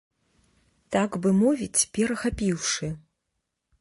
[0.95, 2.91] Так бы мовіць, перахапіўшы.